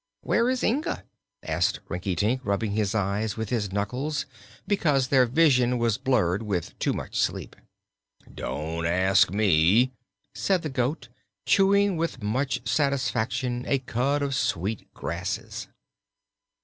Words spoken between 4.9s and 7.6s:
their vision was blurred with too much sleep.